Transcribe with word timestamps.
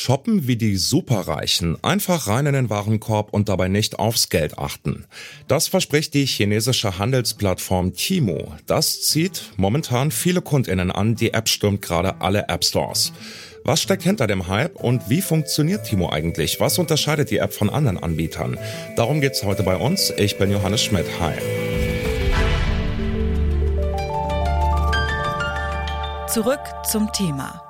Shoppen 0.00 0.46
wie 0.46 0.56
die 0.56 0.78
Superreichen, 0.78 1.76
einfach 1.84 2.26
rein 2.26 2.46
in 2.46 2.54
den 2.54 2.70
Warenkorb 2.70 3.34
und 3.34 3.50
dabei 3.50 3.68
nicht 3.68 3.98
aufs 3.98 4.30
Geld 4.30 4.56
achten. 4.56 5.04
Das 5.46 5.68
verspricht 5.68 6.14
die 6.14 6.24
chinesische 6.24 6.98
Handelsplattform 6.98 7.92
Timo. 7.92 8.54
Das 8.64 9.02
zieht 9.02 9.52
momentan 9.58 10.10
viele 10.10 10.40
Kundinnen 10.40 10.90
an, 10.90 11.16
die 11.16 11.34
App 11.34 11.50
stürmt 11.50 11.82
gerade 11.82 12.22
alle 12.22 12.48
App 12.48 12.64
Stores. 12.64 13.12
Was 13.62 13.82
steckt 13.82 14.02
hinter 14.02 14.26
dem 14.26 14.48
Hype 14.48 14.76
und 14.76 15.10
wie 15.10 15.20
funktioniert 15.20 15.84
Timo 15.84 16.08
eigentlich? 16.08 16.60
Was 16.60 16.78
unterscheidet 16.78 17.30
die 17.30 17.36
App 17.36 17.52
von 17.52 17.68
anderen 17.68 17.98
Anbietern? 17.98 18.56
Darum 18.96 19.20
geht's 19.20 19.44
heute 19.44 19.64
bei 19.64 19.76
uns. 19.76 20.14
Ich 20.16 20.38
bin 20.38 20.50
Johannes 20.50 20.82
Schmidt. 20.82 21.04
Hi. 21.20 21.34
Zurück 26.26 26.60
zum 26.90 27.12
Thema. 27.12 27.69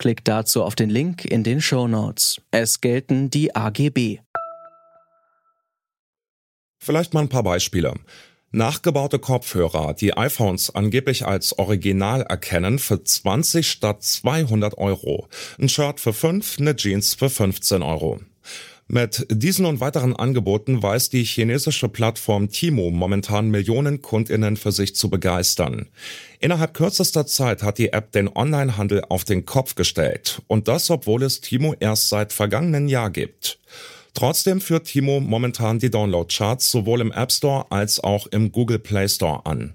Klickt 0.00 0.28
dazu 0.28 0.64
auf 0.64 0.74
den 0.76 0.88
Link 0.88 1.26
in 1.26 1.44
den 1.44 1.60
Show 1.60 1.86
Notes. 1.86 2.40
Es 2.50 2.80
gelten 2.80 3.28
die 3.28 3.54
AGB. 3.54 4.20
Vielleicht 6.78 7.12
mal 7.12 7.20
ein 7.20 7.28
paar 7.28 7.42
Beispiele. 7.42 7.92
Nachgebaute 8.50 9.18
Kopfhörer, 9.18 9.92
die 9.92 10.16
iPhones 10.16 10.74
angeblich 10.74 11.26
als 11.26 11.58
Original 11.58 12.22
erkennen, 12.22 12.78
für 12.78 13.04
20 13.04 13.70
statt 13.70 14.02
200 14.02 14.78
Euro. 14.78 15.28
Ein 15.58 15.68
Shirt 15.68 16.00
für 16.00 16.14
5, 16.14 16.58
eine 16.58 16.76
Jeans 16.76 17.12
für 17.12 17.28
15 17.28 17.82
Euro. 17.82 18.20
Mit 18.92 19.24
diesen 19.30 19.66
und 19.66 19.78
weiteren 19.78 20.16
Angeboten 20.16 20.82
weiß 20.82 21.10
die 21.10 21.22
chinesische 21.22 21.88
Plattform 21.88 22.50
Timo 22.50 22.90
momentan 22.90 23.48
Millionen 23.48 24.02
Kundinnen 24.02 24.56
für 24.56 24.72
sich 24.72 24.96
zu 24.96 25.08
begeistern. 25.08 25.86
Innerhalb 26.40 26.74
kürzester 26.74 27.24
Zeit 27.24 27.62
hat 27.62 27.78
die 27.78 27.92
App 27.92 28.10
den 28.10 28.28
Onlinehandel 28.28 29.04
auf 29.08 29.22
den 29.22 29.46
Kopf 29.46 29.76
gestellt. 29.76 30.42
Und 30.48 30.66
das, 30.66 30.90
obwohl 30.90 31.22
es 31.22 31.40
Timo 31.40 31.76
erst 31.78 32.08
seit 32.08 32.32
vergangenen 32.32 32.88
Jahr 32.88 33.10
gibt. 33.10 33.60
Trotzdem 34.12 34.60
führt 34.60 34.88
Timo 34.88 35.20
momentan 35.20 35.78
die 35.78 35.90
Download-Charts 35.90 36.68
sowohl 36.68 37.00
im 37.00 37.12
App 37.12 37.30
Store 37.30 37.70
als 37.70 38.02
auch 38.02 38.26
im 38.26 38.50
Google 38.50 38.80
Play 38.80 39.08
Store 39.08 39.46
an. 39.46 39.74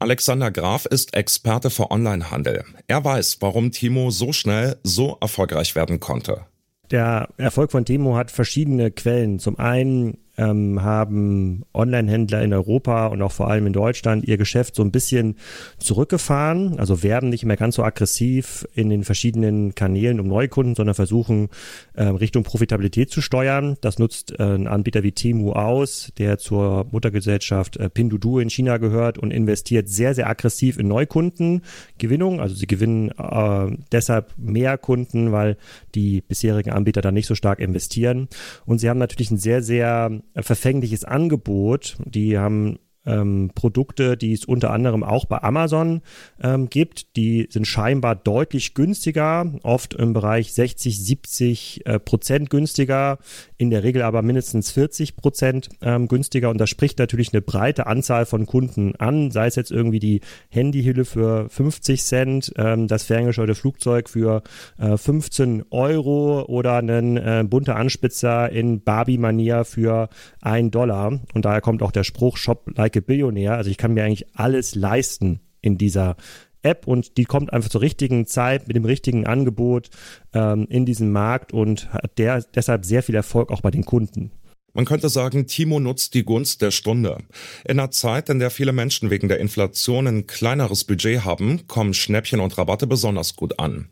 Alexander 0.00 0.50
Graf 0.50 0.86
ist 0.86 1.14
Experte 1.14 1.70
für 1.70 1.92
Onlinehandel. 1.92 2.64
Er 2.88 3.04
weiß, 3.04 3.36
warum 3.38 3.70
Timo 3.70 4.10
so 4.10 4.32
schnell 4.32 4.76
so 4.82 5.18
erfolgreich 5.20 5.76
werden 5.76 6.00
konnte. 6.00 6.46
Der 6.90 7.28
Erfolg 7.36 7.70
von 7.72 7.84
Timo 7.84 8.16
hat 8.16 8.30
verschiedene 8.30 8.90
Quellen. 8.90 9.38
Zum 9.38 9.58
einen 9.58 10.18
ähm, 10.36 10.82
haben 10.82 11.64
Online-Händler 11.72 12.42
in 12.42 12.52
Europa 12.52 13.06
und 13.06 13.22
auch 13.22 13.32
vor 13.32 13.50
allem 13.50 13.66
in 13.66 13.72
Deutschland 13.72 14.26
ihr 14.26 14.36
Geschäft 14.36 14.74
so 14.74 14.82
ein 14.82 14.90
bisschen 14.90 15.36
zurückgefahren, 15.78 16.78
also 16.78 17.02
werben 17.02 17.28
nicht 17.28 17.44
mehr 17.44 17.56
ganz 17.56 17.76
so 17.76 17.84
aggressiv 17.84 18.66
in 18.74 18.90
den 18.90 19.04
verschiedenen 19.04 19.74
Kanälen 19.74 20.20
um 20.20 20.26
Neukunden, 20.26 20.74
sondern 20.74 20.94
versuchen 20.94 21.48
äh, 21.94 22.04
Richtung 22.04 22.42
Profitabilität 22.42 23.10
zu 23.10 23.20
steuern. 23.20 23.76
Das 23.80 23.98
nutzt 23.98 24.38
äh, 24.38 24.42
ein 24.42 24.66
Anbieter 24.66 25.02
wie 25.02 25.12
Temu 25.12 25.52
aus, 25.52 26.12
der 26.18 26.38
zur 26.38 26.86
Muttergesellschaft 26.90 27.76
äh, 27.76 27.88
Pinduoduo 27.88 28.40
in 28.40 28.50
China 28.50 28.78
gehört 28.78 29.18
und 29.18 29.32
investiert 29.32 29.88
sehr, 29.88 30.14
sehr 30.14 30.28
aggressiv 30.28 30.78
in 30.78 30.88
Neukundengewinnung. 30.88 32.40
Also 32.40 32.54
sie 32.54 32.66
gewinnen 32.66 33.10
äh, 33.10 33.76
deshalb 33.92 34.32
mehr 34.36 34.78
Kunden, 34.78 35.32
weil 35.32 35.56
die 35.94 36.20
bisherigen 36.20 36.70
Anbieter 36.70 37.02
da 37.02 37.12
nicht 37.12 37.26
so 37.26 37.34
stark 37.34 37.60
investieren. 37.60 38.28
Und 38.66 38.78
sie 38.78 38.88
haben 38.88 38.98
natürlich 38.98 39.30
ein 39.30 39.38
sehr, 39.38 39.62
sehr 39.62 40.10
verfängliches 40.36 41.04
Angebot. 41.04 41.96
Die 42.04 42.38
haben 42.38 42.78
ähm, 43.06 43.50
Produkte, 43.54 44.16
die 44.16 44.32
es 44.32 44.44
unter 44.44 44.70
anderem 44.70 45.02
auch 45.02 45.26
bei 45.26 45.42
Amazon 45.42 46.02
ähm, 46.42 46.70
gibt. 46.70 47.16
Die 47.16 47.48
sind 47.50 47.66
scheinbar 47.66 48.16
deutlich 48.16 48.74
günstiger, 48.74 49.52
oft 49.62 49.94
im 49.94 50.12
Bereich 50.12 50.52
60, 50.52 51.04
70 51.04 51.86
äh, 51.86 51.98
Prozent 51.98 52.50
günstiger, 52.50 53.18
in 53.56 53.70
der 53.70 53.82
Regel 53.82 54.02
aber 54.02 54.22
mindestens 54.22 54.70
40 54.70 55.16
Prozent 55.16 55.68
ähm, 55.82 56.08
günstiger. 56.08 56.50
Und 56.50 56.58
das 56.58 56.70
spricht 56.70 56.98
natürlich 56.98 57.32
eine 57.32 57.42
breite 57.42 57.86
Anzahl 57.86 58.26
von 58.26 58.46
Kunden 58.46 58.96
an, 58.96 59.30
sei 59.30 59.46
es 59.46 59.56
jetzt 59.56 59.70
irgendwie 59.70 60.00
die 60.00 60.20
Handyhülle 60.48 61.04
für 61.04 61.48
50 61.48 62.02
Cent, 62.02 62.52
ähm, 62.56 62.88
das 62.88 63.04
ferngesteuerte 63.04 63.54
Flugzeug 63.54 64.08
für 64.08 64.42
äh, 64.78 64.96
15 64.96 65.64
Euro 65.70 66.44
oder 66.44 66.76
einen 66.76 67.16
äh, 67.16 67.44
bunter 67.46 67.76
Anspitzer 67.76 68.50
in 68.50 68.82
Barbie-Manier 68.82 69.64
für 69.64 70.08
1 70.40 70.70
Dollar. 70.70 71.20
Und 71.34 71.44
daher 71.44 71.60
kommt 71.60 71.82
auch 71.82 71.92
der 71.92 72.04
Spruch 72.04 72.36
Shop 72.36 72.70
like 72.76 72.93
a 72.96 73.00
Billionär. 73.00 73.54
Also 73.54 73.70
ich 73.70 73.76
kann 73.76 73.94
mir 73.94 74.04
eigentlich 74.04 74.26
alles 74.34 74.74
leisten 74.74 75.40
in 75.60 75.78
dieser 75.78 76.16
App 76.62 76.86
und 76.86 77.16
die 77.16 77.24
kommt 77.24 77.52
einfach 77.52 77.68
zur 77.68 77.82
richtigen 77.82 78.26
Zeit 78.26 78.66
mit 78.66 78.76
dem 78.76 78.84
richtigen 78.84 79.26
Angebot 79.26 79.90
ähm, 80.32 80.66
in 80.68 80.86
diesen 80.86 81.12
Markt 81.12 81.52
und 81.52 81.92
hat 81.92 82.18
der, 82.18 82.42
deshalb 82.54 82.84
sehr 82.84 83.02
viel 83.02 83.14
Erfolg 83.14 83.50
auch 83.50 83.60
bei 83.60 83.70
den 83.70 83.84
Kunden. 83.84 84.30
Man 84.76 84.86
könnte 84.86 85.08
sagen, 85.08 85.46
Timo 85.46 85.78
nutzt 85.78 86.14
die 86.14 86.24
Gunst 86.24 86.60
der 86.60 86.72
Stunde. 86.72 87.18
In 87.64 87.78
einer 87.78 87.92
Zeit, 87.92 88.28
in 88.28 88.40
der 88.40 88.50
viele 88.50 88.72
Menschen 88.72 89.08
wegen 89.08 89.28
der 89.28 89.38
Inflation 89.38 90.08
ein 90.08 90.26
kleineres 90.26 90.82
Budget 90.82 91.24
haben, 91.24 91.68
kommen 91.68 91.94
Schnäppchen 91.94 92.40
und 92.40 92.58
Rabatte 92.58 92.88
besonders 92.88 93.36
gut 93.36 93.60
an. 93.60 93.90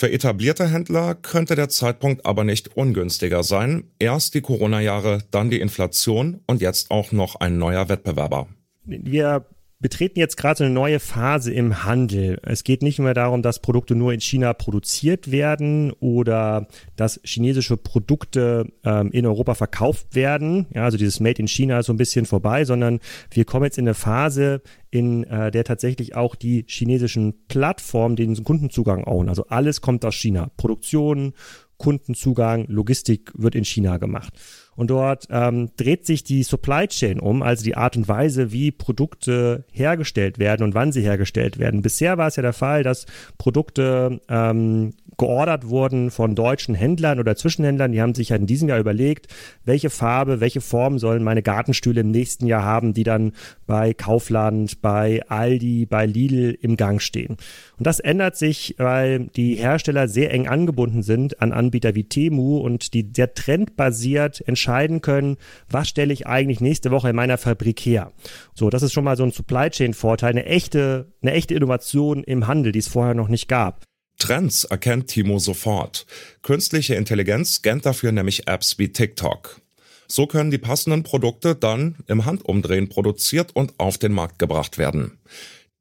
Für 0.00 0.12
etablierte 0.12 0.68
Händler 0.68 1.16
könnte 1.16 1.56
der 1.56 1.68
Zeitpunkt 1.70 2.24
aber 2.24 2.44
nicht 2.44 2.76
ungünstiger 2.76 3.42
sein. 3.42 3.90
Erst 3.98 4.34
die 4.34 4.42
Corona-Jahre, 4.42 5.24
dann 5.32 5.50
die 5.50 5.58
Inflation 5.58 6.38
und 6.46 6.60
jetzt 6.60 6.92
auch 6.92 7.10
noch 7.10 7.34
ein 7.34 7.58
neuer 7.58 7.88
Wettbewerber. 7.88 8.46
Wir 8.84 9.44
betreten 9.80 10.20
jetzt 10.20 10.36
gerade 10.36 10.64
eine 10.64 10.72
neue 10.72 11.00
Phase 11.00 11.52
im 11.52 11.84
Handel. 11.84 12.38
Es 12.44 12.62
geht 12.62 12.82
nicht 12.82 13.00
mehr 13.00 13.14
darum, 13.14 13.42
dass 13.42 13.60
Produkte 13.60 13.96
nur 13.96 14.12
in 14.12 14.20
China 14.20 14.52
produziert 14.52 15.32
werden 15.32 15.92
oder 15.98 16.68
dass 16.94 17.20
chinesische 17.24 17.76
Produkte 17.76 18.72
ähm, 18.84 19.10
in 19.10 19.26
Europa 19.26 19.54
verkauft 19.54 20.14
werden. 20.14 20.66
Ja, 20.74 20.84
also 20.84 20.96
dieses 20.96 21.18
Made 21.18 21.40
in 21.40 21.48
China 21.48 21.80
ist 21.80 21.86
so 21.86 21.92
ein 21.92 21.96
bisschen 21.98 22.24
vorbei, 22.24 22.64
sondern 22.64 23.00
wir 23.32 23.44
kommen 23.44 23.64
jetzt 23.64 23.78
in 23.78 23.86
eine 23.86 23.94
Phase, 23.94 24.62
in 24.90 25.24
äh, 25.24 25.50
der 25.50 25.64
tatsächlich 25.64 26.14
auch 26.16 26.34
die 26.34 26.64
chinesischen 26.66 27.46
Plattformen 27.48 28.16
den 28.16 28.42
Kundenzugang 28.42 29.04
own. 29.04 29.28
Also 29.28 29.46
alles 29.48 29.80
kommt 29.80 30.04
aus 30.04 30.14
China. 30.14 30.50
Produktion, 30.56 31.34
Kundenzugang, 31.78 32.66
Logistik 32.68 33.32
wird 33.34 33.54
in 33.54 33.64
China 33.64 33.98
gemacht. 33.98 34.34
Und 34.74 34.90
dort 34.90 35.26
ähm, 35.30 35.70
dreht 35.76 36.06
sich 36.06 36.22
die 36.22 36.42
Supply 36.42 36.86
Chain 36.86 37.18
um, 37.18 37.42
also 37.42 37.64
die 37.64 37.76
Art 37.76 37.96
und 37.96 38.06
Weise, 38.06 38.52
wie 38.52 38.70
Produkte 38.70 39.64
hergestellt 39.72 40.38
werden 40.38 40.62
und 40.62 40.74
wann 40.74 40.92
sie 40.92 41.02
hergestellt 41.02 41.58
werden. 41.58 41.82
Bisher 41.82 42.16
war 42.16 42.28
es 42.28 42.36
ja 42.36 42.42
der 42.42 42.52
Fall, 42.52 42.84
dass 42.84 43.06
Produkte 43.38 44.20
ähm, 44.28 44.92
geordert 45.16 45.68
wurden 45.68 46.12
von 46.12 46.36
deutschen 46.36 46.76
Händlern 46.76 47.18
oder 47.18 47.34
Zwischenhändlern. 47.34 47.90
Die 47.90 48.00
haben 48.00 48.14
sich 48.14 48.30
halt 48.30 48.42
in 48.42 48.46
diesem 48.46 48.68
Jahr 48.68 48.78
überlegt, 48.78 49.26
welche 49.64 49.90
Farbe, 49.90 50.40
welche 50.40 50.60
Form 50.60 51.00
sollen 51.00 51.24
meine 51.24 51.42
Gartenstühle 51.42 52.02
im 52.02 52.12
nächsten 52.12 52.46
Jahr 52.46 52.62
haben, 52.62 52.94
die 52.94 53.02
dann 53.02 53.32
bei 53.66 53.94
Kaufland, 53.94 54.77
bei 54.80 55.22
Aldi, 55.28 55.86
bei 55.86 56.06
Lidl 56.06 56.56
im 56.60 56.76
Gang 56.76 57.00
stehen. 57.00 57.36
Und 57.76 57.86
das 57.86 58.00
ändert 58.00 58.36
sich, 58.36 58.74
weil 58.78 59.28
die 59.36 59.54
Hersteller 59.54 60.08
sehr 60.08 60.32
eng 60.32 60.48
angebunden 60.48 61.02
sind 61.02 61.40
an 61.40 61.52
Anbieter 61.52 61.94
wie 61.94 62.04
Temu 62.04 62.58
und 62.58 62.94
die 62.94 63.10
sehr 63.14 63.34
trendbasiert 63.34 64.46
entscheiden 64.46 65.00
können, 65.00 65.36
was 65.68 65.88
stelle 65.88 66.12
ich 66.12 66.26
eigentlich 66.26 66.60
nächste 66.60 66.90
Woche 66.90 67.10
in 67.10 67.16
meiner 67.16 67.38
Fabrik 67.38 67.80
her. 67.80 68.12
So, 68.54 68.70
das 68.70 68.82
ist 68.82 68.92
schon 68.92 69.04
mal 69.04 69.16
so 69.16 69.24
ein 69.24 69.32
Supply 69.32 69.70
Chain 69.70 69.94
Vorteil, 69.94 70.30
eine 70.30 70.46
echte, 70.46 71.12
eine 71.22 71.32
echte 71.32 71.54
Innovation 71.54 72.24
im 72.24 72.46
Handel, 72.46 72.72
die 72.72 72.78
es 72.78 72.88
vorher 72.88 73.14
noch 73.14 73.28
nicht 73.28 73.48
gab. 73.48 73.84
Trends 74.18 74.64
erkennt 74.64 75.06
Timo 75.08 75.38
sofort. 75.38 76.06
Künstliche 76.42 76.96
Intelligenz 76.96 77.56
scannt 77.56 77.86
dafür 77.86 78.10
nämlich 78.10 78.48
Apps 78.48 78.78
wie 78.78 78.92
TikTok. 78.92 79.60
So 80.10 80.26
können 80.26 80.50
die 80.50 80.58
passenden 80.58 81.02
Produkte 81.02 81.54
dann 81.54 81.96
im 82.06 82.24
Handumdrehen 82.24 82.88
produziert 82.88 83.54
und 83.54 83.74
auf 83.78 83.98
den 83.98 84.12
Markt 84.12 84.38
gebracht 84.38 84.78
werden. 84.78 85.18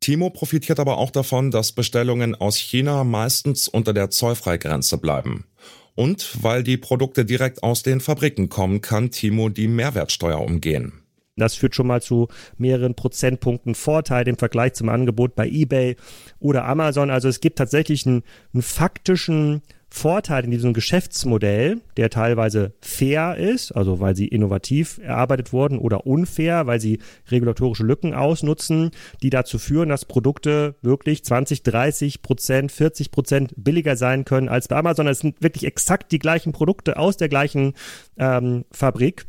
Timo 0.02 0.30
profitiert 0.30 0.80
aber 0.80 0.98
auch 0.98 1.12
davon, 1.12 1.50
dass 1.50 1.72
Bestellungen 1.72 2.36
aus 2.36 2.58
China 2.58 3.04
meistens 3.04 3.68
unter 3.68 3.94
der 3.94 4.10
Zollfreigrenze 4.10 4.98
bleiben. 4.98 5.46
Und 5.96 6.44
weil 6.44 6.62
die 6.62 6.78
Produkte 6.78 7.26
direkt 7.26 7.64
aus 7.64 7.82
den 7.82 8.02
Fabriken 8.02 8.50
kommen, 8.50 8.82
kann 8.82 9.10
Timo 9.10 9.50
die 9.50 9.68
Mehrwertsteuer 9.68 10.40
umgehen. 10.40 11.02
Das 11.38 11.56
führt 11.56 11.76
schon 11.76 11.88
mal 11.88 12.02
zu 12.02 12.28
mehreren 12.58 12.96
Prozentpunkten 12.96 13.76
Vorteil 13.76 14.28
im 14.28 14.38
Vergleich 14.38 14.74
zum 14.74 14.90
Angebot 14.90 15.36
bei 15.36 15.48
eBay 15.48 15.96
oder 16.40 16.66
Amazon. 16.66 17.10
Also 17.10 17.30
es 17.30 17.40
gibt 17.40 17.58
tatsächlich 17.58 18.06
einen, 18.06 18.24
einen 18.54 18.64
faktischen 18.64 19.62
Vorteil 19.98 20.46
in 20.46 20.52
diesem 20.52 20.74
Geschäftsmodell, 20.74 21.82
der 21.98 22.12
teilweise 22.12 22.74
fair 22.82 23.36
ist, 23.36 23.72
also 23.72 24.00
weil 24.00 24.16
sie 24.16 24.28
innovativ 24.28 25.00
erarbeitet 25.04 25.52
wurden, 25.52 25.80
oder 25.80 26.06
unfair, 26.06 26.68
weil 26.68 26.80
sie 26.80 27.00
regulatorische 27.32 27.84
Lücken 27.84 28.14
ausnutzen, 28.14 28.92
die 29.24 29.32
dazu 29.32 29.58
führen, 29.58 29.90
dass 29.90 30.06
Produkte 30.06 30.76
wirklich 30.82 31.26
20, 31.26 31.64
30 31.64 32.22
Prozent, 32.22 32.72
40 32.72 33.12
Prozent 33.12 33.54
billiger 33.58 33.96
sein 33.96 34.24
können 34.24 34.50
als 34.50 34.68
bei 34.68 34.78
Amazon. 34.78 35.08
Es 35.08 35.20
sind 35.20 35.42
wirklich 35.42 35.66
exakt 35.66 36.12
die 36.12 36.20
gleichen 36.20 36.52
Produkte 36.52 36.98
aus 36.98 37.18
der 37.18 37.28
gleichen 37.28 37.74
ähm, 38.18 38.66
Fabrik. 38.72 39.26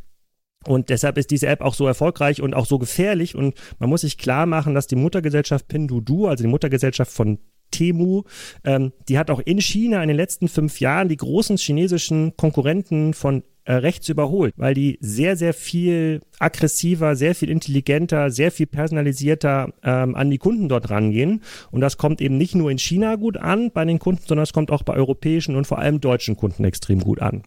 Und 0.66 0.90
deshalb 0.90 1.16
ist 1.16 1.30
diese 1.30 1.46
App 1.46 1.62
auch 1.62 1.72
so 1.72 1.86
erfolgreich 1.86 2.42
und 2.42 2.54
auch 2.54 2.66
so 2.66 2.78
gefährlich. 2.78 3.34
Und 3.34 3.54
man 3.78 3.88
muss 3.88 4.02
sich 4.02 4.18
klar 4.18 4.44
machen, 4.44 4.74
dass 4.74 4.86
die 4.86 4.96
Muttergesellschaft 4.96 5.66
Pinduoduo, 5.66 6.26
also 6.26 6.44
die 6.44 6.50
Muttergesellschaft 6.50 7.10
von 7.10 7.38
Temu, 7.70 8.22
ähm, 8.64 8.92
die 9.08 9.18
hat 9.18 9.30
auch 9.30 9.40
in 9.40 9.60
China 9.60 10.02
in 10.02 10.08
den 10.08 10.16
letzten 10.16 10.48
fünf 10.48 10.80
Jahren 10.80 11.08
die 11.08 11.16
großen 11.16 11.56
chinesischen 11.56 12.36
Konkurrenten 12.36 13.14
von 13.14 13.42
äh, 13.68 13.74
rechts 13.74 14.08
überholt, 14.08 14.54
weil 14.56 14.72
die 14.72 14.96
sehr, 15.02 15.36
sehr 15.36 15.52
viel 15.52 16.20
aggressiver, 16.38 17.16
sehr 17.16 17.34
viel 17.34 17.50
intelligenter, 17.50 18.30
sehr 18.30 18.50
viel 18.50 18.66
personalisierter 18.66 19.74
ähm, 19.84 20.14
an 20.14 20.30
die 20.30 20.38
Kunden 20.38 20.70
dort 20.70 20.88
rangehen. 20.88 21.42
Und 21.70 21.82
das 21.82 21.98
kommt 21.98 22.22
eben 22.22 22.38
nicht 22.38 22.54
nur 22.54 22.70
in 22.70 22.78
China 22.78 23.16
gut 23.16 23.36
an 23.36 23.70
bei 23.70 23.84
den 23.84 23.98
Kunden, 23.98 24.22
sondern 24.26 24.44
es 24.44 24.54
kommt 24.54 24.70
auch 24.70 24.82
bei 24.84 24.94
europäischen 24.94 25.54
und 25.54 25.66
vor 25.66 25.78
allem 25.78 26.00
deutschen 26.00 26.34
Kunden 26.34 26.64
extrem 26.64 27.00
gut 27.00 27.20
an. 27.20 27.42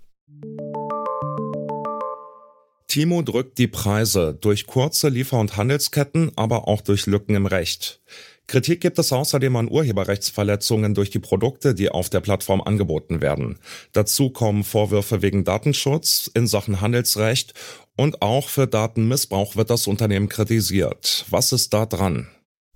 Timo 2.87 3.21
drückt 3.23 3.57
die 3.57 3.67
Preise 3.67 4.37
durch 4.39 4.67
kurze 4.67 5.09
Liefer- 5.09 5.39
und 5.39 5.57
Handelsketten, 5.57 6.33
aber 6.35 6.67
auch 6.67 6.81
durch 6.81 7.07
Lücken 7.07 7.35
im 7.35 7.45
Recht. 7.45 8.01
Kritik 8.51 8.81
gibt 8.81 8.99
es 8.99 9.13
außerdem 9.13 9.55
an 9.55 9.71
Urheberrechtsverletzungen 9.71 10.93
durch 10.93 11.09
die 11.09 11.19
Produkte, 11.19 11.73
die 11.73 11.87
auf 11.87 12.09
der 12.09 12.19
Plattform 12.19 12.59
angeboten 12.59 13.21
werden. 13.21 13.59
Dazu 13.93 14.29
kommen 14.29 14.65
Vorwürfe 14.65 15.21
wegen 15.21 15.45
Datenschutz 15.45 16.29
in 16.33 16.47
Sachen 16.47 16.81
Handelsrecht 16.81 17.53
und 17.95 18.21
auch 18.21 18.49
für 18.49 18.67
Datenmissbrauch 18.67 19.55
wird 19.55 19.69
das 19.69 19.87
Unternehmen 19.87 20.27
kritisiert. 20.27 21.23
Was 21.29 21.53
ist 21.53 21.73
da 21.73 21.85
dran? 21.85 22.27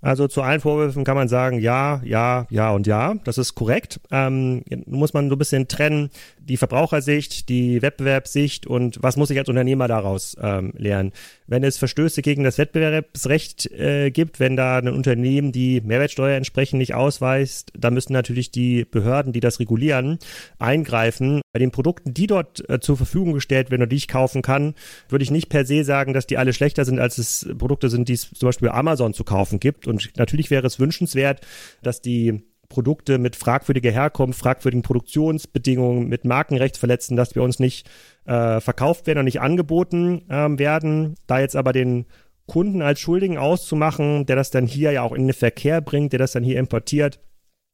Also 0.06 0.28
zu 0.28 0.44
allen 0.44 0.62
Vorwürfen 0.62 1.04
kann 1.04 1.16
man 1.16 1.28
sagen, 1.28 1.60
ja, 1.60 2.00
ja, 2.06 2.46
ja 2.52 2.70
und 2.70 2.86
ja. 2.86 3.16
Das 3.24 3.40
ist 3.40 3.56
korrekt. 3.56 4.00
Ähm, 4.12 4.64
muss 4.86 5.16
man 5.16 5.30
so 5.30 5.36
ein 5.36 5.40
bisschen 5.40 5.68
trennen, 5.68 6.12
die 6.38 6.58
Verbrauchersicht, 6.58 7.50
die 7.50 7.82
Wettbewerbssicht 7.82 8.68
und 8.68 9.02
was 9.02 9.18
muss 9.18 9.32
ich 9.32 9.40
als 9.40 9.50
Unternehmer 9.50 9.88
daraus 9.88 10.38
ähm, 10.40 10.74
lernen. 10.78 11.12
Wenn 11.48 11.64
es 11.64 11.80
Verstöße 11.80 12.22
gegen 12.22 12.44
das 12.44 12.60
Wettbewerbsrecht 12.60 13.72
äh, 13.72 14.12
gibt, 14.12 14.40
wenn 14.40 14.56
da 14.56 14.78
ein 14.78 14.90
Unternehmen 14.90 15.52
die 15.52 15.82
Mehrwertsteuer 15.82 16.38
entsprechend 16.38 16.78
nicht 16.78 16.94
ausweist, 16.94 17.72
dann 17.76 17.96
müssen 17.96 18.14
natürlich 18.14 18.52
die 18.52 18.86
Behörden, 18.86 19.34
die 19.34 19.40
das 19.40 19.60
regulieren, 19.60 20.20
eingreifen. 20.60 21.42
Bei 21.56 21.60
den 21.60 21.72
Produkten, 21.72 22.14
die 22.14 22.28
dort 22.28 22.70
äh, 22.70 22.82
zur 22.82 22.98
Verfügung 22.98 23.32
gestellt 23.32 23.72
werden 23.72 23.84
und 23.84 23.90
die 23.90 23.96
ich 23.96 24.10
kaufen 24.10 24.42
kann, 24.42 24.74
würde 25.08 25.24
ich 25.24 25.32
nicht 25.32 25.48
per 25.48 25.66
se 25.66 25.86
sagen, 25.86 26.12
dass 26.12 26.28
die 26.28 26.38
alle 26.38 26.52
schlechter 26.52 26.84
sind, 26.84 27.00
als 27.00 27.18
es 27.18 27.48
Produkte 27.58 27.90
sind, 27.90 28.10
die 28.10 28.14
es 28.16 28.30
zum 28.30 28.50
Beispiel 28.50 28.68
bei 28.68 28.74
Amazon 28.74 29.14
zu 29.14 29.24
kaufen 29.24 29.62
gibt. 29.62 29.88
Und 29.88 30.12
natürlich 30.18 30.52
wäre 30.52 30.68
es 30.68 30.82
wünschenswert, 30.82 31.48
dass 31.82 32.02
die 32.02 32.44
Produkte 32.68 33.20
mit 33.20 33.38
fragwürdiger 33.38 33.90
Herkunft, 33.90 34.38
fragwürdigen 34.38 34.82
Produktionsbedingungen, 34.82 36.10
mit 36.10 36.26
Markenrechtsverletzten, 36.26 37.16
dass 37.16 37.36
wir 37.36 37.42
uns 37.42 37.58
nicht 37.60 37.90
äh, 38.26 38.60
verkauft 38.60 39.08
werden 39.08 39.20
und 39.20 39.26
nicht 39.26 39.40
angeboten 39.40 40.24
ähm, 40.30 40.60
werden. 40.60 41.16
Da 41.26 41.40
jetzt 41.40 41.56
aber 41.56 41.72
den 41.72 42.06
Kunden 42.48 42.82
als 42.82 43.00
Schuldigen 43.00 43.38
auszumachen, 43.38 44.26
der 44.26 44.36
das 44.36 44.52
dann 44.52 44.68
hier 44.68 44.92
ja 44.92 45.04
auch 45.04 45.14
in 45.14 45.26
den 45.26 45.34
Verkehr 45.34 45.80
bringt, 45.80 46.12
der 46.12 46.20
das 46.20 46.34
dann 46.34 46.44
hier 46.44 46.60
importiert, 46.60 47.22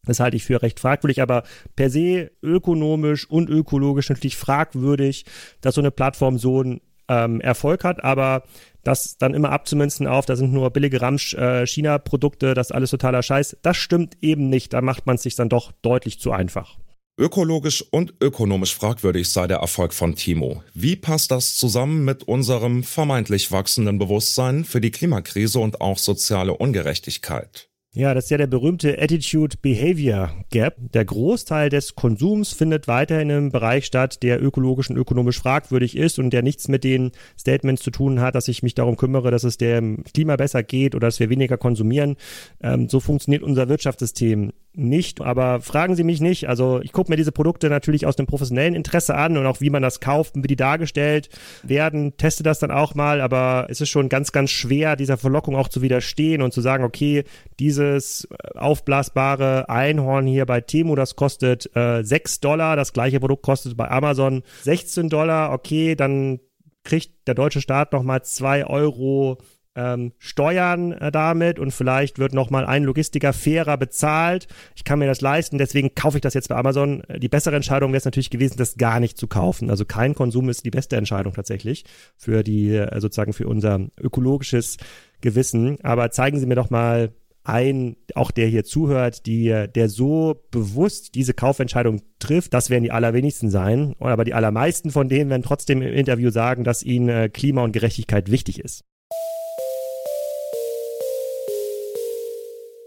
das 0.05 0.19
halte 0.19 0.37
ich 0.37 0.43
für 0.43 0.61
recht 0.61 0.79
fragwürdig, 0.79 1.21
aber 1.21 1.43
per 1.75 1.89
se 1.89 2.31
ökonomisch 2.41 3.29
und 3.29 3.49
ökologisch 3.49 4.09
natürlich 4.09 4.37
fragwürdig, 4.37 5.25
dass 5.61 5.75
so 5.75 5.81
eine 5.81 5.91
Plattform 5.91 6.37
so 6.37 6.61
einen 6.61 6.81
ähm, 7.07 7.41
Erfolg 7.41 7.83
hat. 7.83 8.03
Aber 8.03 8.43
das 8.83 9.17
dann 9.17 9.33
immer 9.33 9.51
abzumünzen 9.51 10.07
auf, 10.07 10.25
da 10.25 10.35
sind 10.35 10.53
nur 10.53 10.71
billige 10.71 11.01
Ramsch-China-Produkte, 11.01 12.51
äh, 12.51 12.53
das 12.53 12.71
alles 12.71 12.89
totaler 12.89 13.21
Scheiß. 13.21 13.57
Das 13.61 13.77
stimmt 13.77 14.17
eben 14.21 14.49
nicht. 14.49 14.73
Da 14.73 14.81
macht 14.81 15.05
man 15.05 15.15
es 15.15 15.23
sich 15.23 15.35
dann 15.35 15.49
doch 15.49 15.71
deutlich 15.81 16.19
zu 16.19 16.31
einfach. 16.31 16.77
Ökologisch 17.19 17.83
und 17.91 18.15
ökonomisch 18.19 18.73
fragwürdig 18.73 19.29
sei 19.29 19.45
der 19.45 19.57
Erfolg 19.57 19.93
von 19.93 20.15
Timo. 20.15 20.63
Wie 20.73 20.95
passt 20.95 21.29
das 21.29 21.55
zusammen 21.55 22.03
mit 22.03 22.23
unserem 22.23 22.83
vermeintlich 22.83 23.51
wachsenden 23.51 23.99
Bewusstsein 23.99 24.65
für 24.65 24.81
die 24.81 24.89
Klimakrise 24.89 25.59
und 25.59 25.81
auch 25.81 25.99
soziale 25.99 26.55
Ungerechtigkeit? 26.55 27.70
Ja, 27.93 28.13
das 28.13 28.23
ist 28.25 28.29
ja 28.29 28.37
der 28.37 28.47
berühmte 28.47 29.01
Attitude-Behavior 29.01 30.31
Gap. 30.49 30.75
Der 30.93 31.03
Großteil 31.03 31.67
des 31.67 31.93
Konsums 31.93 32.53
findet 32.53 32.87
weiterhin 32.87 33.29
im 33.29 33.51
Bereich 33.51 33.85
statt, 33.85 34.23
der 34.23 34.41
ökologisch 34.41 34.89
und 34.89 34.95
ökonomisch 34.95 35.37
fragwürdig 35.39 35.97
ist 35.97 36.17
und 36.17 36.29
der 36.29 36.41
nichts 36.41 36.69
mit 36.69 36.85
den 36.85 37.11
Statements 37.37 37.83
zu 37.83 37.91
tun 37.91 38.21
hat, 38.21 38.33
dass 38.35 38.47
ich 38.47 38.63
mich 38.63 38.75
darum 38.75 38.95
kümmere, 38.95 39.29
dass 39.29 39.43
es 39.43 39.57
dem 39.57 40.05
Klima 40.05 40.37
besser 40.37 40.63
geht 40.63 40.95
oder 40.95 41.09
dass 41.09 41.19
wir 41.19 41.29
weniger 41.29 41.57
konsumieren. 41.57 42.15
Ähm, 42.63 42.87
so 42.87 43.01
funktioniert 43.01 43.43
unser 43.43 43.67
Wirtschaftssystem 43.67 44.53
nicht, 44.73 45.21
aber 45.21 45.59
fragen 45.59 45.95
Sie 45.95 46.03
mich 46.03 46.21
nicht. 46.21 46.47
Also 46.47 46.81
ich 46.81 46.93
gucke 46.93 47.11
mir 47.11 47.17
diese 47.17 47.31
Produkte 47.31 47.69
natürlich 47.69 48.05
aus 48.05 48.15
dem 48.15 48.25
professionellen 48.25 48.73
Interesse 48.73 49.15
an 49.15 49.37
und 49.37 49.45
auch 49.45 49.59
wie 49.59 49.69
man 49.69 49.81
das 49.81 49.99
kauft 49.99 50.35
und 50.35 50.43
wie 50.43 50.47
die 50.47 50.55
dargestellt 50.55 51.29
werden, 51.63 52.15
teste 52.15 52.43
das 52.43 52.59
dann 52.59 52.71
auch 52.71 52.95
mal, 52.95 53.19
aber 53.19 53.67
es 53.69 53.81
ist 53.81 53.89
schon 53.89 54.07
ganz, 54.07 54.31
ganz 54.31 54.49
schwer, 54.49 54.95
dieser 54.95 55.17
Verlockung 55.17 55.55
auch 55.55 55.67
zu 55.67 55.81
widerstehen 55.81 56.41
und 56.41 56.53
zu 56.53 56.61
sagen, 56.61 56.83
okay, 56.83 57.25
dieses 57.59 58.27
aufblasbare 58.55 59.67
Einhorn 59.69 60.25
hier 60.25 60.45
bei 60.45 60.61
Temu, 60.61 60.95
das 60.95 61.15
kostet 61.15 61.75
äh, 61.75 62.03
6 62.03 62.39
Dollar, 62.39 62.75
das 62.75 62.93
gleiche 62.93 63.19
Produkt 63.19 63.43
kostet 63.43 63.75
bei 63.75 63.89
Amazon 63.89 64.43
16 64.63 65.09
Dollar, 65.09 65.51
okay, 65.51 65.95
dann 65.95 66.39
kriegt 66.83 67.27
der 67.27 67.35
deutsche 67.35 67.61
Staat 67.61 67.93
nochmal 67.93 68.23
2 68.23 68.65
Euro 68.65 69.37
ähm, 69.75 70.11
Steuern 70.17 70.91
äh, 70.91 71.11
damit 71.11 71.59
und 71.59 71.71
vielleicht 71.71 72.19
wird 72.19 72.33
nochmal 72.33 72.65
ein 72.65 72.83
Logistiker 72.83 73.33
fairer 73.33 73.77
bezahlt. 73.77 74.47
Ich 74.75 74.83
kann 74.83 74.99
mir 74.99 75.07
das 75.07 75.21
leisten, 75.21 75.57
deswegen 75.57 75.95
kaufe 75.95 76.17
ich 76.17 76.21
das 76.21 76.33
jetzt 76.33 76.49
bei 76.49 76.55
Amazon. 76.55 77.03
Äh, 77.05 77.19
die 77.19 77.29
bessere 77.29 77.55
Entscheidung 77.55 77.91
wäre 77.91 77.99
es 77.99 78.05
natürlich 78.05 78.29
gewesen, 78.29 78.57
das 78.57 78.75
gar 78.75 78.99
nicht 78.99 79.17
zu 79.17 79.27
kaufen. 79.27 79.69
Also 79.69 79.85
kein 79.85 80.13
Konsum 80.15 80.49
ist 80.49 80.65
die 80.65 80.71
beste 80.71 80.97
Entscheidung 80.97 81.33
tatsächlich 81.33 81.85
für 82.17 82.43
die, 82.43 82.75
äh, 82.75 82.99
sozusagen 82.99 83.33
für 83.33 83.47
unser 83.47 83.79
ökologisches 83.99 84.77
Gewissen. 85.21 85.77
Aber 85.83 86.11
zeigen 86.11 86.39
Sie 86.39 86.45
mir 86.45 86.55
doch 86.55 86.69
mal 86.69 87.13
ein, 87.43 87.95
auch 88.13 88.29
der 88.29 88.47
hier 88.47 88.63
zuhört, 88.63 89.25
die, 89.25 89.47
der 89.73 89.89
so 89.89 90.43
bewusst 90.51 91.15
diese 91.15 91.33
Kaufentscheidung 91.33 92.01
trifft, 92.19 92.53
das 92.53 92.69
werden 92.69 92.83
die 92.83 92.91
allerwenigsten 92.91 93.49
sein. 93.49 93.95
Aber 93.99 94.25
die 94.25 94.35
allermeisten 94.35 94.91
von 94.91 95.09
denen 95.09 95.31
werden 95.31 95.41
trotzdem 95.41 95.81
im 95.81 95.93
Interview 95.93 96.29
sagen, 96.29 96.63
dass 96.63 96.83
ihnen 96.83 97.31
Klima 97.31 97.63
und 97.63 97.71
Gerechtigkeit 97.71 98.29
wichtig 98.29 98.59
ist. 98.59 98.83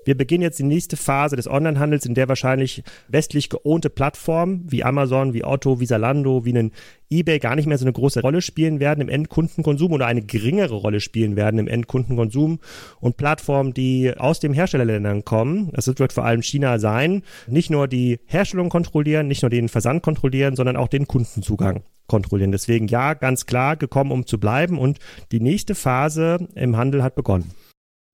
Wir 0.04 0.16
beginnen 0.16 0.42
jetzt 0.42 0.58
die 0.58 0.64
nächste 0.64 0.96
Phase 0.96 1.36
des 1.36 1.48
Onlinehandels, 1.48 2.06
in 2.06 2.14
der 2.14 2.28
wahrscheinlich 2.28 2.82
westlich 3.08 3.48
geohnte 3.48 3.90
Plattformen 3.90 4.64
wie 4.68 4.84
Amazon, 4.84 5.34
wie 5.34 5.44
Otto, 5.44 5.80
wie 5.80 5.86
Zalando, 5.86 6.44
wie 6.44 6.56
ein 6.56 6.72
eBay 7.10 7.38
gar 7.38 7.54
nicht 7.56 7.66
mehr 7.66 7.78
so 7.78 7.84
eine 7.84 7.92
große 7.92 8.20
Rolle 8.20 8.42
spielen 8.42 8.80
werden 8.80 9.00
im 9.00 9.08
Endkundenkonsum 9.08 9.92
oder 9.92 10.06
eine 10.06 10.22
geringere 10.22 10.74
Rolle 10.74 11.00
spielen 11.00 11.36
werden 11.36 11.58
im 11.58 11.68
Endkundenkonsum 11.68 12.58
und 13.00 13.16
Plattformen, 13.16 13.74
die 13.74 14.12
aus 14.16 14.40
den 14.40 14.52
Herstellerländern 14.52 15.24
kommen, 15.24 15.70
das 15.72 15.86
wird 15.86 16.12
vor 16.12 16.24
allem 16.24 16.42
China 16.42 16.78
sein, 16.78 17.22
nicht 17.46 17.70
nur 17.70 17.88
die 17.88 18.18
Herstellung 18.26 18.68
kontrollieren, 18.68 19.28
nicht 19.28 19.42
nur 19.42 19.50
den 19.50 19.68
Versand 19.68 20.02
kontrollieren, 20.02 20.56
sondern 20.56 20.76
auch 20.76 20.88
den 20.88 21.06
Kundenzugang 21.06 21.82
kontrollieren. 22.06 22.52
Deswegen 22.52 22.88
ja, 22.88 23.14
ganz 23.14 23.46
klar 23.46 23.76
gekommen, 23.76 24.10
um 24.10 24.26
zu 24.26 24.38
bleiben 24.38 24.78
und 24.78 24.98
die 25.32 25.40
nächste 25.40 25.74
Phase 25.74 26.48
im 26.54 26.76
Handel 26.76 27.02
hat 27.02 27.14
begonnen. 27.14 27.50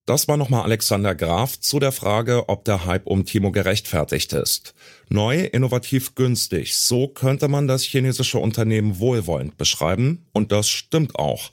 Das 0.05 0.27
war 0.27 0.35
nochmal 0.35 0.63
Alexander 0.63 1.13
Graf 1.13 1.59
zu 1.59 1.79
der 1.79 1.91
Frage, 1.91 2.49
ob 2.49 2.65
der 2.65 2.85
Hype 2.85 3.05
um 3.05 3.25
Timo 3.25 3.51
gerechtfertigt 3.51 4.33
ist. 4.33 4.73
Neu, 5.09 5.41
innovativ, 5.45 6.15
günstig. 6.15 6.75
So 6.75 7.07
könnte 7.07 7.47
man 7.47 7.67
das 7.67 7.83
chinesische 7.83 8.39
Unternehmen 8.39 8.99
wohlwollend 8.99 9.57
beschreiben. 9.57 10.25
Und 10.33 10.51
das 10.51 10.69
stimmt 10.69 11.15
auch. 11.15 11.51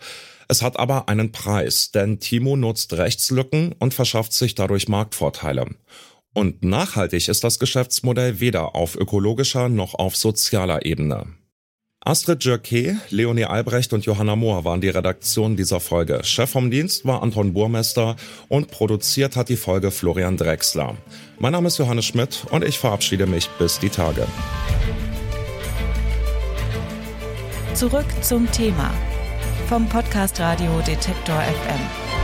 Es 0.49 0.62
hat 0.62 0.78
aber 0.78 1.11
einen 1.11 1.31
Preis, 1.31 1.90
denn 1.90 2.21
Timo 2.21 2.57
nutzt 2.57 2.95
Rechtslücken 2.95 3.75
und 3.78 3.93
verschafft 3.93 4.33
sich 4.33 4.55
dadurch 4.55 4.88
Marktvorteile. 4.88 5.67
Und 6.33 6.64
nachhaltig 6.64 7.28
ist 7.28 7.45
das 7.45 7.59
Geschäftsmodell 7.59 8.40
weder 8.40 8.75
auf 8.75 8.97
ökologischer 8.97 9.69
noch 9.69 9.95
auf 9.95 10.17
sozialer 10.17 10.87
Ebene. 10.87 11.38
Astrid 12.09 12.43
Jörke, 12.43 12.97
Leonie 13.11 13.45
Albrecht 13.45 13.93
und 13.93 14.07
Johanna 14.07 14.35
Mohr 14.35 14.65
waren 14.65 14.81
die 14.81 14.88
Redaktion 14.88 15.57
dieser 15.57 15.79
Folge. 15.79 16.21
Chef 16.25 16.49
vom 16.49 16.71
Dienst 16.71 17.05
war 17.05 17.23
Anton 17.23 17.53
Burmester 17.53 18.17
und 18.49 18.71
produziert 18.71 19.37
hat 19.37 19.50
die 19.50 19.57
Folge 19.57 19.91
Florian 19.91 20.38
Drexler. 20.38 20.97
Mein 21.38 21.53
Name 21.53 21.69
ist 21.69 21.77
Johannes 21.77 22.07
Schmidt 22.07 22.47
und 22.50 22.65
ich 22.65 22.79
verabschiede 22.79 23.27
mich 23.27 23.50
bis 23.59 23.79
die 23.79 23.91
Tage. 23.91 24.27
Zurück 27.75 28.07
zum 28.23 28.50
Thema 28.53 28.91
vom 29.69 29.87
Podcast 29.87 30.41
Radio 30.41 30.81
Detektor 30.87 31.37
FM. 31.43 32.18